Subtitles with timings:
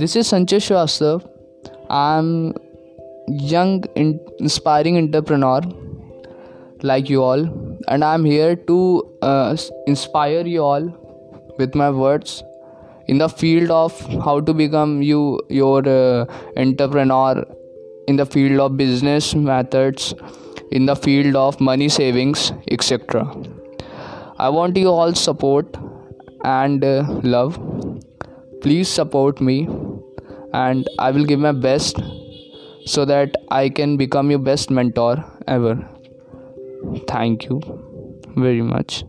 [0.00, 1.26] This is Sanjay Shrivastava.
[1.88, 2.52] I'm
[3.28, 5.62] young, inspiring entrepreneur
[6.82, 7.44] like you all,
[7.88, 8.78] and I'm here to
[9.22, 9.56] uh,
[9.86, 10.84] inspire you all
[11.58, 12.42] with my words
[13.06, 16.26] in the field of how to become you your uh,
[16.58, 17.42] entrepreneur
[18.06, 20.12] in the field of business methods
[20.72, 23.24] in the field of money savings etc
[24.38, 25.78] i want you all support
[26.44, 27.04] and uh,
[27.36, 27.60] love
[28.62, 29.56] please support me
[30.62, 32.00] and i will give my best
[32.94, 35.74] so that i can become your best mentor ever.
[37.08, 37.60] Thank you
[38.36, 39.04] very much